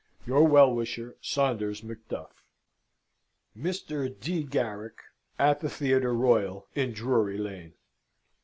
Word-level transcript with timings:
Your 0.25 0.47
well 0.47 0.73
wisher, 0.73 1.15
SAUNDERS 1.21 1.81
MCDUFF." 1.83 2.41
"Mr. 3.55 4.19
D. 4.19 4.41
Garrick, 4.41 4.99
at 5.37 5.59
the 5.59 5.69
Theatre 5.69 6.15
Royal 6.15 6.65
in 6.73 6.91
Drury 6.91 7.37
Lane." 7.37 7.75